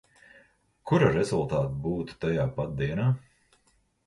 Kura 0.91 1.11
rezultāti 1.17 1.77
būtu 1.83 2.17
tajā 2.27 2.47
pat 2.57 2.75
dienā. 2.81 3.07